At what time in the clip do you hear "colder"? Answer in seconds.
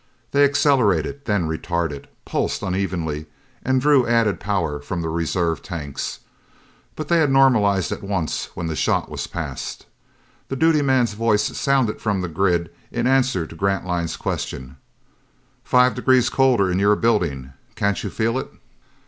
16.31-16.71